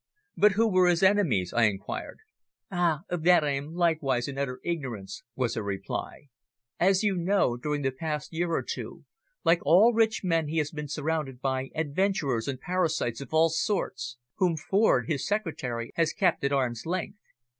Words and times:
"But 0.35 0.53
who 0.53 0.67
were 0.67 0.87
his 0.89 1.03
enemies?" 1.03 1.53
I 1.53 1.65
inquired. 1.65 2.21
"Ah! 2.71 3.01
of 3.09 3.21
that 3.25 3.43
I 3.43 3.51
am 3.51 3.75
likewise 3.75 4.27
in 4.27 4.35
utter 4.35 4.59
ignorance," 4.63 5.21
was 5.35 5.53
her 5.53 5.61
reply. 5.61 6.29
"As 6.79 7.03
you 7.03 7.15
know, 7.15 7.55
during 7.55 7.83
the 7.83 7.91
past 7.91 8.33
year 8.33 8.49
or 8.49 8.63
two, 8.63 9.05
like 9.43 9.59
all 9.61 9.93
rich 9.93 10.23
men 10.23 10.47
he 10.47 10.57
has 10.57 10.71
been 10.71 10.87
surrounded 10.87 11.39
by 11.39 11.69
adventurers 11.75 12.47
and 12.47 12.59
parasites 12.59 13.21
of 13.21 13.31
all 13.31 13.49
sorts, 13.51 14.17
whom 14.37 14.57
Ford, 14.57 15.07
his 15.07 15.27
secretary, 15.27 15.91
has 15.93 16.13
kept 16.13 16.43
at 16.43 16.51
arm's 16.51 16.87
length. 16.87 17.19